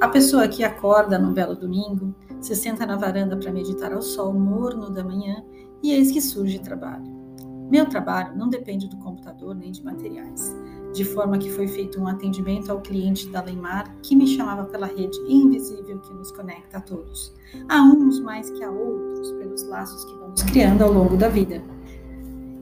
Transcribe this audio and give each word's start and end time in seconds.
A 0.00 0.06
pessoa 0.06 0.46
que 0.46 0.62
acorda 0.62 1.18
num 1.18 1.32
belo 1.32 1.56
domingo, 1.56 2.14
se 2.40 2.54
senta 2.54 2.86
na 2.86 2.94
varanda 2.94 3.36
para 3.36 3.50
meditar 3.50 3.92
ao 3.92 4.00
sol 4.00 4.32
morno 4.32 4.90
da 4.90 5.02
manhã 5.02 5.44
e 5.82 5.92
eis 5.92 6.12
que 6.12 6.20
surge 6.20 6.60
trabalho. 6.60 7.04
Meu 7.68 7.84
trabalho 7.84 8.36
não 8.36 8.48
depende 8.48 8.88
do 8.88 8.96
computador 8.98 9.56
nem 9.56 9.72
de 9.72 9.84
materiais, 9.84 10.56
de 10.94 11.04
forma 11.04 11.36
que 11.36 11.50
foi 11.50 11.66
feito 11.66 12.00
um 12.00 12.06
atendimento 12.06 12.70
ao 12.70 12.80
cliente 12.80 13.28
da 13.28 13.42
Leimar 13.42 13.92
que 14.00 14.14
me 14.14 14.28
chamava 14.28 14.66
pela 14.66 14.86
rede 14.86 15.18
invisível 15.28 15.98
que 15.98 16.14
nos 16.14 16.30
conecta 16.30 16.78
a 16.78 16.80
todos, 16.80 17.34
a 17.68 17.82
uns 17.82 18.20
mais 18.20 18.48
que 18.50 18.62
a 18.62 18.70
outros, 18.70 19.32
pelos 19.32 19.64
laços 19.64 20.04
que 20.04 20.14
vamos 20.16 20.42
criando 20.44 20.82
ao 20.82 20.92
longo 20.92 21.16
da 21.16 21.28
vida. 21.28 21.60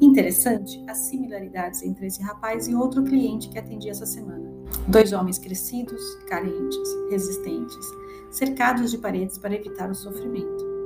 Interessante 0.00 0.84
as 0.88 0.98
similaridades 0.98 1.82
entre 1.82 2.06
esse 2.06 2.22
rapaz 2.22 2.68
e 2.68 2.74
outro 2.74 3.02
cliente 3.02 3.48
que 3.48 3.58
atendi 3.58 3.88
essa 3.88 4.04
semana. 4.04 4.50
Dois 4.88 5.12
homens 5.12 5.38
crescidos, 5.38 6.02
carentes, 6.28 6.88
resistentes, 7.10 7.86
cercados 8.30 8.90
de 8.90 8.98
paredes 8.98 9.38
para 9.38 9.54
evitar 9.54 9.90
o 9.90 9.94
sofrimento 9.94 10.76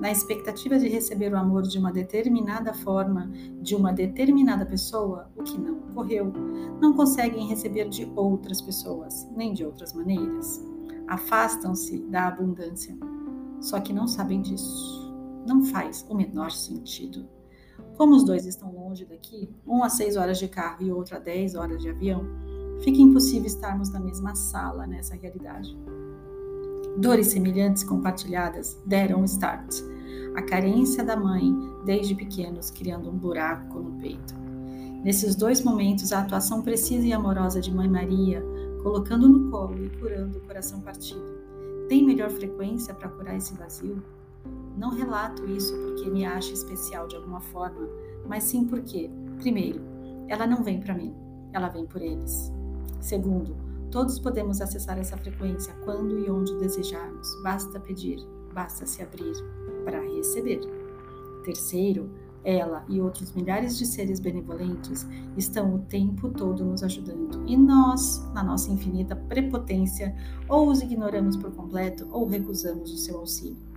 na 0.00 0.10
expectativa 0.10 0.78
de 0.78 0.88
receber 0.88 1.32
o 1.32 1.36
amor 1.36 1.62
de 1.62 1.78
uma 1.78 1.92
determinada 1.92 2.74
forma, 2.74 3.30
de 3.60 3.74
uma 3.74 3.92
determinada 3.92 4.66
pessoa, 4.66 5.30
o 5.36 5.42
que 5.42 5.58
não 5.58 5.78
ocorreu, 5.78 6.32
não 6.80 6.92
conseguem 6.92 7.46
receber 7.46 7.88
de 7.88 8.10
outras 8.16 8.60
pessoas, 8.60 9.28
nem 9.34 9.52
de 9.52 9.64
outras 9.64 9.92
maneiras. 9.92 10.62
Afastam-se 11.06 11.98
da 12.00 12.28
abundância, 12.28 12.96
só 13.60 13.80
que 13.80 13.92
não 13.92 14.06
sabem 14.06 14.42
disso. 14.42 15.14
Não 15.46 15.62
faz 15.64 16.04
o 16.08 16.14
menor 16.14 16.50
sentido. 16.50 17.28
Como 17.96 18.14
os 18.14 18.24
dois 18.24 18.46
estão 18.46 18.72
longe 18.72 19.04
daqui, 19.04 19.48
um 19.66 19.82
a 19.82 19.88
seis 19.88 20.16
horas 20.16 20.38
de 20.38 20.48
carro 20.48 20.82
e 20.82 20.90
outro 20.90 21.16
a 21.16 21.18
dez 21.18 21.54
horas 21.54 21.80
de 21.80 21.88
avião, 21.88 22.24
fica 22.80 23.00
impossível 23.00 23.46
estarmos 23.46 23.90
na 23.90 24.00
mesma 24.00 24.34
sala 24.34 24.86
nessa 24.86 25.14
realidade. 25.14 25.76
Dores 26.98 27.28
semelhantes 27.28 27.84
compartilhadas 27.84 28.78
deram 28.86 29.20
um 29.20 29.24
start 29.24 29.82
a 30.34 30.42
carência 30.42 31.04
da 31.04 31.16
mãe 31.16 31.54
desde 31.84 32.14
pequenos, 32.14 32.70
criando 32.70 33.08
um 33.08 33.16
buraco 33.16 33.78
no 33.78 33.92
peito. 34.00 34.34
Nesses 35.04 35.36
dois 35.36 35.62
momentos, 35.62 36.12
a 36.12 36.20
atuação 36.20 36.62
precisa 36.62 37.06
e 37.06 37.12
amorosa 37.12 37.60
de 37.60 37.72
Mãe 37.72 37.88
Maria, 37.88 38.42
colocando 38.82 39.28
no 39.28 39.50
colo 39.50 39.84
e 39.84 39.90
curando 39.90 40.38
o 40.38 40.40
coração 40.40 40.80
partido, 40.80 41.22
tem 41.88 42.04
melhor 42.04 42.30
frequência 42.30 42.94
para 42.94 43.08
curar 43.08 43.36
esse 43.36 43.54
vazio? 43.54 44.02
Não 44.76 44.90
relato 44.90 45.46
isso 45.46 45.74
porque 45.76 46.10
me 46.10 46.24
acha 46.24 46.52
especial 46.52 47.06
de 47.06 47.16
alguma 47.16 47.40
forma, 47.40 47.88
mas 48.26 48.44
sim 48.44 48.64
porque, 48.64 49.10
primeiro, 49.38 49.80
ela 50.28 50.46
não 50.46 50.62
vem 50.62 50.80
para 50.80 50.94
mim, 50.94 51.14
ela 51.52 51.68
vem 51.68 51.86
por 51.86 52.02
eles. 52.02 52.52
Segundo, 53.00 53.56
todos 53.90 54.18
podemos 54.18 54.60
acessar 54.60 54.98
essa 54.98 55.16
frequência 55.16 55.74
quando 55.84 56.18
e 56.18 56.30
onde 56.30 56.56
desejarmos, 56.56 57.28
basta 57.42 57.78
pedir, 57.78 58.18
basta 58.52 58.86
se 58.86 59.02
abrir 59.02 59.34
para 59.84 60.00
receber. 60.00 60.60
Terceiro, 61.44 62.10
ela 62.42 62.84
e 62.88 63.00
outros 63.00 63.32
milhares 63.32 63.78
de 63.78 63.86
seres 63.86 64.20
benevolentes 64.20 65.06
estão 65.36 65.74
o 65.74 65.78
tempo 65.78 66.28
todo 66.28 66.64
nos 66.64 66.82
ajudando 66.82 67.42
e 67.46 67.56
nós, 67.56 68.22
na 68.34 68.42
nossa 68.42 68.70
infinita 68.70 69.16
prepotência, 69.16 70.14
ou 70.48 70.68
os 70.68 70.82
ignoramos 70.82 71.36
por 71.36 71.52
completo 71.52 72.06
ou 72.10 72.26
recusamos 72.26 72.92
o 72.92 72.98
seu 72.98 73.18
auxílio. 73.18 73.73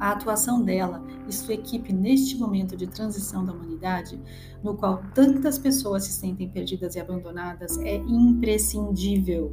A 0.00 0.12
atuação 0.12 0.64
dela 0.64 1.04
e 1.28 1.32
sua 1.32 1.52
equipe 1.52 1.92
neste 1.92 2.38
momento 2.38 2.74
de 2.74 2.86
transição 2.86 3.44
da 3.44 3.52
humanidade, 3.52 4.18
no 4.64 4.74
qual 4.74 5.02
tantas 5.14 5.58
pessoas 5.58 6.04
se 6.04 6.12
sentem 6.12 6.48
perdidas 6.48 6.96
e 6.96 7.00
abandonadas, 7.00 7.78
é 7.78 7.96
imprescindível 7.96 9.52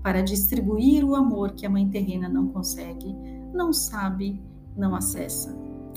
para 0.00 0.22
distribuir 0.22 1.04
o 1.04 1.16
amor 1.16 1.52
que 1.52 1.66
a 1.66 1.70
mãe 1.70 1.88
terrena 1.88 2.28
não 2.28 2.48
consegue, 2.48 3.12
não 3.52 3.72
sabe 3.72 4.40
não 4.76 4.94
acessa. 4.94 5.56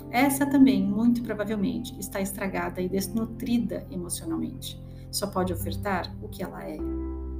Essa 0.10 0.46
também, 0.46 0.84
muito 0.84 1.22
provavelmente, 1.24 1.98
está 2.00 2.22
estragada 2.22 2.82
e 2.82 2.90
desnutrida 2.90 3.86
emocionalmente. 3.92 4.82
Só 5.12 5.28
pode 5.28 5.54
ofertar 5.54 6.14
o 6.22 6.28
que 6.28 6.44
ela 6.44 6.64
é. 6.64 6.78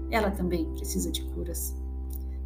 Ela 0.10 0.32
também 0.32 0.66
precisa 0.74 1.12
de 1.12 1.24
curas. 1.26 1.76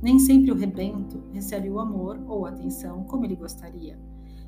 Nem 0.02 0.18
sempre 0.18 0.52
o 0.52 0.56
rebento 0.56 1.24
recebe 1.32 1.70
o 1.70 1.80
amor 1.80 2.22
ou 2.28 2.46
atenção 2.46 3.04
como 3.04 3.26
ele 3.26 3.36
gostaria, 3.36 4.00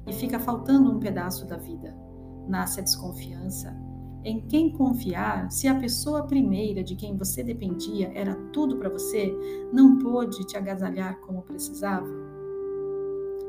e 0.08 0.14
fica 0.14 0.40
faltando 0.40 0.92
um 0.92 1.00
pedaço 1.00 1.46
da 1.46 1.58
vida. 1.58 1.96
Nasce 2.48 2.80
a 2.80 2.84
desconfiança. 2.84 3.76
Em 4.24 4.40
quem 4.48 4.72
confiar 4.72 5.52
se 5.52 5.68
a 5.68 5.80
pessoa 5.80 6.28
primeira 6.28 6.84
de 6.84 6.96
quem 6.96 7.18
você 7.18 7.44
dependia 7.44 8.12
era 8.14 8.36
tudo 8.54 8.78
para 8.78 8.90
você, 8.90 9.36
não 9.74 9.98
pôde 9.98 10.46
te 10.46 10.56
agasalhar 10.56 11.20
como 11.22 11.42
precisava? 11.42 12.08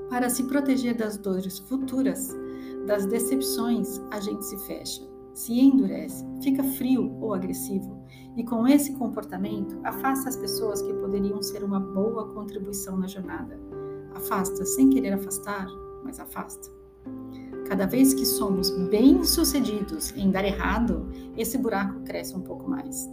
Para 0.08 0.30
se 0.30 0.44
proteger 0.44 0.96
das 0.96 1.19
dores 1.19 1.58
futuras, 1.58 2.34
das 2.86 3.06
decepções, 3.06 4.00
a 4.10 4.19
gente 4.19 4.44
se 4.44 4.56
fecha, 4.66 5.02
se 5.34 5.58
endurece, 5.60 6.26
fica 6.42 6.64
frio 6.64 7.16
ou 7.20 7.34
agressivo, 7.34 8.01
e 8.37 8.45
com 8.45 8.67
esse 8.67 8.95
comportamento 8.95 9.78
afasta 9.84 10.28
as 10.28 10.37
pessoas 10.37 10.81
que 10.81 10.93
poderiam 10.95 11.43
ser 11.43 11.62
uma 11.62 11.78
boa 11.78 12.28
contribuição 12.33 12.97
na 12.97 13.06
jornada. 13.06 13.59
Afasta 14.15 14.65
sem 14.65 14.91
querer 14.91 15.12
afastar, 15.12 15.67
mas 16.05 16.19
afasta. 16.19 16.71
Cada 17.67 17.87
vez 17.87 18.12
que 18.15 18.27
somos 18.27 18.71
bem-sucedidos 18.89 20.12
em 20.17 20.31
dar 20.31 20.45
errado, 20.45 21.09
esse 21.37 21.56
buraco 21.56 22.00
cresce 22.05 22.37
um 22.37 22.43
pouco 22.43 22.69
mais. 22.69 23.09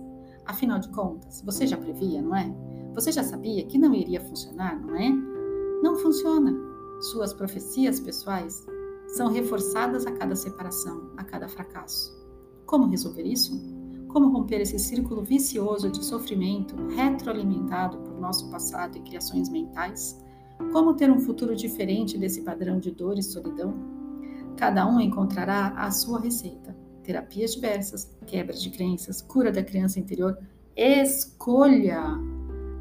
Afinal 0.46 0.80
de 0.80 0.90
contas, 0.90 1.42
você 1.46 1.66
já 1.68 1.78
previa, 1.78 2.22
não 2.22 2.36
é? 2.36 2.54
Você 2.94 3.12
já 3.12 3.24
sabia 3.24 3.66
que 3.66 3.78
não 3.78 3.94
iria 3.94 4.20
funcionar, 4.20 4.80
não 4.82 4.96
é? 4.96 5.10
Não 5.82 5.96
funciona. 5.96 6.54
Suas 7.00 7.34
profecias 7.34 8.00
pessoais 8.00 8.66
são 9.08 9.32
reforçadas 9.32 10.06
a 10.06 10.12
cada 10.12 10.36
separação, 10.36 11.12
a 11.18 11.24
cada 11.24 11.48
fracasso. 11.48 12.18
Como 12.66 12.88
resolver 12.88 13.24
isso? 13.24 13.79
Como 14.10 14.30
romper 14.30 14.60
esse 14.60 14.78
círculo 14.78 15.24
vicioso 15.24 15.90
de 15.90 16.04
sofrimento 16.04 16.76
retroalimentado 16.88 17.98
por 18.00 18.20
nosso 18.20 18.50
passado 18.50 18.98
e 18.98 19.02
criações 19.02 19.48
mentais? 19.50 20.22
Como 20.74 20.94
ter 20.94 21.10
um 21.10 21.20
futuro 21.20 21.56
diferente 21.56 22.18
desse 22.18 22.42
padrão 22.42 22.80
de 22.80 22.92
dor 22.92 23.18
e 23.18 23.24
solidão? 23.24 23.74
Cada 24.58 24.86
um 24.86 25.00
encontrará 25.00 25.70
a 25.78 25.90
sua 25.92 26.20
receita. 26.20 26.76
Terapias 27.04 27.54
diversas, 27.54 28.14
quebra 28.26 28.54
de 28.54 28.70
crenças, 28.70 29.22
cura 29.22 29.52
da 29.52 29.64
criança 29.64 30.00
interior. 30.00 30.38
Escolha! 30.76 32.04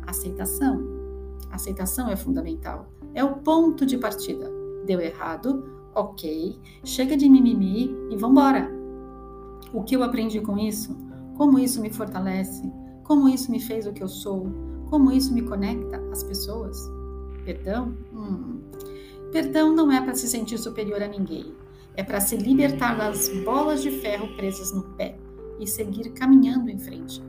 Aceitação. 0.06 0.82
Aceitação 1.52 2.08
é 2.08 2.16
fundamental 2.16 2.88
é 3.14 3.24
o 3.24 3.36
ponto 3.36 3.84
de 3.86 3.98
partida. 3.98 4.50
Deu 4.86 5.00
errado, 5.00 5.64
ok, 5.94 6.58
chega 6.84 7.16
de 7.16 7.28
mimimi 7.28 7.94
e 8.10 8.16
vambora. 8.16 8.70
O 9.72 9.82
que 9.82 9.96
eu 9.96 10.02
aprendi 10.02 10.40
com 10.40 10.56
isso? 10.56 10.96
Como 11.38 11.56
isso 11.56 11.80
me 11.80 11.88
fortalece? 11.88 12.68
Como 13.04 13.28
isso 13.28 13.48
me 13.52 13.60
fez 13.60 13.86
o 13.86 13.92
que 13.92 14.02
eu 14.02 14.08
sou? 14.08 14.52
Como 14.90 15.12
isso 15.12 15.32
me 15.32 15.42
conecta 15.42 16.02
às 16.10 16.24
pessoas? 16.24 16.76
Perdão? 17.44 17.96
Hum. 18.12 18.60
Perdão 19.30 19.72
não 19.72 19.92
é 19.92 20.00
para 20.00 20.16
se 20.16 20.26
sentir 20.26 20.58
superior 20.58 21.00
a 21.00 21.06
ninguém. 21.06 21.54
É 21.94 22.02
para 22.02 22.18
se 22.18 22.36
libertar 22.36 22.98
das 22.98 23.28
bolas 23.44 23.82
de 23.82 23.90
ferro 24.00 24.26
presas 24.36 24.72
no 24.74 24.82
pé 24.96 25.16
e 25.60 25.66
seguir 25.66 26.10
caminhando 26.10 26.70
em 26.70 26.78
frente. 26.80 27.22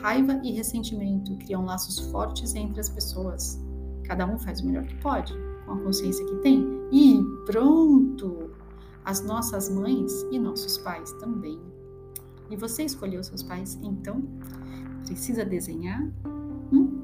Raiva 0.00 0.40
e 0.44 0.52
ressentimento 0.52 1.36
criam 1.38 1.64
laços 1.64 1.98
fortes 2.12 2.54
entre 2.54 2.78
as 2.78 2.88
pessoas. 2.88 3.60
Cada 4.04 4.26
um 4.26 4.38
faz 4.38 4.60
o 4.60 4.66
melhor 4.66 4.84
que 4.84 4.94
pode, 4.98 5.34
com 5.64 5.72
a 5.72 5.80
consciência 5.80 6.24
que 6.24 6.36
tem. 6.36 6.64
E 6.92 7.20
pronto! 7.44 8.48
As 9.04 9.24
nossas 9.24 9.68
mães 9.68 10.24
e 10.30 10.38
nossos 10.38 10.78
pais 10.78 11.10
também. 11.14 11.60
E 12.50 12.56
você 12.56 12.84
escolheu 12.84 13.22
seus 13.22 13.42
pais, 13.42 13.78
então? 13.82 14.22
Precisa 15.04 15.44
desenhar? 15.44 16.02
Hum? 16.72 17.02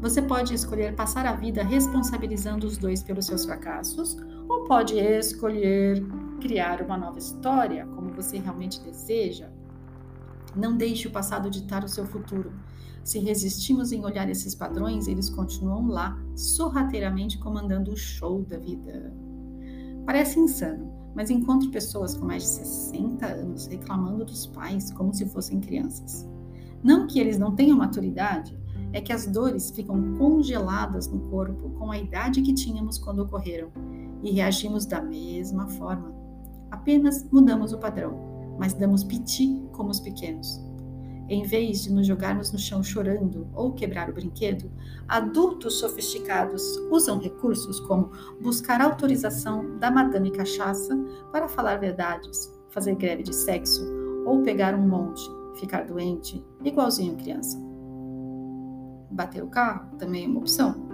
Você 0.00 0.20
pode 0.20 0.54
escolher 0.54 0.94
passar 0.94 1.26
a 1.26 1.34
vida 1.34 1.62
responsabilizando 1.62 2.66
os 2.66 2.76
dois 2.76 3.02
pelos 3.02 3.26
seus 3.26 3.44
fracassos, 3.44 4.16
ou 4.48 4.64
pode 4.64 4.98
escolher 4.98 6.04
criar 6.40 6.82
uma 6.82 6.96
nova 6.96 7.18
história, 7.18 7.86
como 7.86 8.12
você 8.12 8.38
realmente 8.38 8.80
deseja. 8.80 9.48
Não 10.56 10.76
deixe 10.76 11.08
o 11.08 11.10
passado 11.10 11.48
ditar 11.48 11.84
o 11.84 11.88
seu 11.88 12.04
futuro. 12.04 12.52
Se 13.04 13.18
resistimos 13.18 13.92
em 13.92 14.04
olhar 14.04 14.28
esses 14.28 14.54
padrões, 14.54 15.08
eles 15.08 15.28
continuam 15.28 15.88
lá, 15.88 16.16
sorrateiramente 16.36 17.38
comandando 17.38 17.92
o 17.92 17.96
show 17.96 18.42
da 18.44 18.58
vida. 18.58 19.12
Parece 20.04 20.38
insano, 20.38 20.91
mas 21.14 21.30
encontro 21.30 21.70
pessoas 21.70 22.14
com 22.14 22.26
mais 22.26 22.42
de 22.42 22.48
60 22.48 23.26
anos 23.26 23.66
reclamando 23.66 24.24
dos 24.24 24.46
pais 24.46 24.90
como 24.92 25.12
se 25.12 25.26
fossem 25.26 25.60
crianças. 25.60 26.28
Não 26.82 27.06
que 27.06 27.20
eles 27.20 27.38
não 27.38 27.54
tenham 27.54 27.76
maturidade, 27.76 28.58
é 28.92 29.00
que 29.00 29.12
as 29.12 29.26
dores 29.26 29.70
ficam 29.70 30.16
congeladas 30.18 31.08
no 31.08 31.20
corpo 31.30 31.70
com 31.78 31.90
a 31.90 31.98
idade 31.98 32.42
que 32.42 32.52
tínhamos 32.52 32.98
quando 32.98 33.20
ocorreram 33.20 33.70
e 34.22 34.30
reagimos 34.30 34.84
da 34.84 35.00
mesma 35.00 35.66
forma. 35.66 36.12
Apenas 36.70 37.26
mudamos 37.30 37.72
o 37.72 37.78
padrão, 37.78 38.18
mas 38.58 38.74
damos 38.74 39.04
piti 39.04 39.62
como 39.72 39.90
os 39.90 40.00
pequenos. 40.00 40.60
Em 41.32 41.44
vez 41.44 41.84
de 41.84 41.90
nos 41.90 42.06
jogarmos 42.06 42.52
no 42.52 42.58
chão 42.58 42.82
chorando 42.82 43.48
ou 43.54 43.72
quebrar 43.72 44.10
o 44.10 44.12
brinquedo, 44.12 44.70
adultos 45.08 45.78
sofisticados 45.78 46.76
usam 46.90 47.18
recursos 47.18 47.80
como 47.80 48.10
buscar 48.42 48.82
autorização 48.82 49.78
da 49.78 49.90
madame 49.90 50.30
cachaça 50.30 50.94
para 51.32 51.48
falar 51.48 51.76
verdades, 51.76 52.52
fazer 52.68 52.96
greve 52.96 53.22
de 53.22 53.34
sexo 53.34 53.82
ou 54.26 54.42
pegar 54.42 54.74
um 54.74 54.86
monte, 54.86 55.22
ficar 55.54 55.86
doente, 55.86 56.44
igualzinho 56.62 57.16
criança. 57.16 57.58
Bater 59.10 59.42
o 59.42 59.48
carro 59.48 59.96
também 59.96 60.26
é 60.26 60.28
uma 60.28 60.40
opção. 60.40 60.86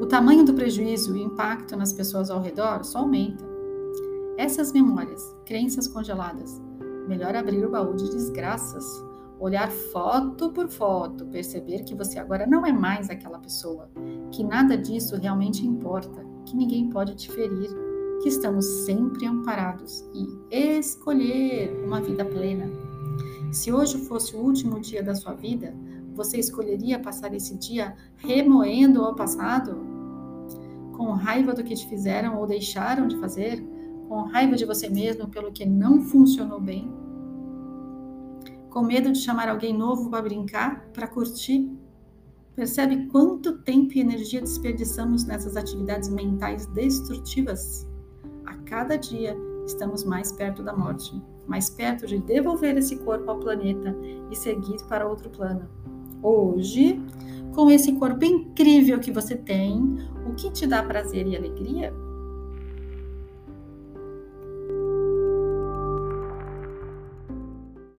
O 0.00 0.06
tamanho 0.06 0.44
do 0.44 0.54
prejuízo 0.54 1.16
e 1.16 1.20
o 1.20 1.24
impacto 1.24 1.76
nas 1.76 1.92
pessoas 1.92 2.30
ao 2.30 2.42
redor 2.42 2.82
só 2.82 2.98
aumenta. 2.98 3.44
Essas 4.36 4.72
memórias, 4.72 5.22
crenças 5.46 5.86
congeladas, 5.86 6.60
melhor 7.06 7.36
abrir 7.36 7.64
o 7.64 7.70
baú 7.70 7.94
de 7.94 8.10
desgraças, 8.10 9.11
olhar 9.42 9.68
foto 9.72 10.52
por 10.52 10.68
foto, 10.68 11.26
perceber 11.26 11.82
que 11.82 11.96
você 11.96 12.16
agora 12.16 12.46
não 12.46 12.64
é 12.64 12.72
mais 12.72 13.10
aquela 13.10 13.40
pessoa, 13.40 13.90
que 14.30 14.44
nada 14.44 14.78
disso 14.78 15.16
realmente 15.16 15.66
importa, 15.66 16.24
que 16.46 16.54
ninguém 16.54 16.88
pode 16.88 17.16
te 17.16 17.28
ferir, 17.28 17.68
que 18.22 18.28
estamos 18.28 18.64
sempre 18.84 19.26
amparados 19.26 20.04
e 20.14 20.78
escolher 20.78 21.76
uma 21.84 22.00
vida 22.00 22.24
plena. 22.24 22.70
Se 23.50 23.72
hoje 23.72 23.98
fosse 24.06 24.36
o 24.36 24.38
último 24.38 24.78
dia 24.78 25.02
da 25.02 25.14
sua 25.16 25.34
vida, 25.34 25.74
você 26.14 26.38
escolheria 26.38 27.00
passar 27.00 27.34
esse 27.34 27.58
dia 27.58 27.96
remoendo 28.18 29.02
o 29.02 29.16
passado? 29.16 29.76
Com 30.96 31.10
raiva 31.10 31.52
do 31.52 31.64
que 31.64 31.74
te 31.74 31.88
fizeram 31.88 32.38
ou 32.38 32.46
deixaram 32.46 33.08
de 33.08 33.18
fazer? 33.18 33.60
Com 34.08 34.22
raiva 34.22 34.54
de 34.54 34.64
você 34.64 34.88
mesmo 34.88 35.26
pelo 35.26 35.50
que 35.50 35.66
não 35.66 36.00
funcionou 36.00 36.60
bem? 36.60 37.02
Com 38.72 38.82
medo 38.82 39.12
de 39.12 39.18
chamar 39.18 39.50
alguém 39.50 39.76
novo 39.76 40.08
para 40.08 40.22
brincar, 40.22 40.88
para 40.94 41.06
curtir? 41.06 41.70
Percebe 42.56 43.06
quanto 43.08 43.58
tempo 43.58 43.92
e 43.94 44.00
energia 44.00 44.40
desperdiçamos 44.40 45.26
nessas 45.26 45.58
atividades 45.58 46.08
mentais 46.08 46.64
destrutivas? 46.68 47.86
A 48.46 48.54
cada 48.64 48.96
dia 48.96 49.36
estamos 49.66 50.04
mais 50.04 50.32
perto 50.32 50.62
da 50.62 50.74
morte, 50.74 51.22
mais 51.46 51.68
perto 51.68 52.06
de 52.06 52.18
devolver 52.18 52.78
esse 52.78 52.96
corpo 52.96 53.30
ao 53.30 53.38
planeta 53.38 53.94
e 54.30 54.34
seguir 54.34 54.82
para 54.88 55.06
outro 55.06 55.28
plano 55.28 55.68
hoje, 56.22 56.98
com 57.54 57.70
esse 57.70 57.92
corpo 57.92 58.24
incrível 58.24 58.98
que 59.00 59.12
você 59.12 59.36
tem, 59.36 59.98
o 60.26 60.34
que 60.34 60.50
te 60.50 60.66
dá 60.66 60.82
prazer 60.82 61.26
e 61.26 61.36
alegria? 61.36 61.92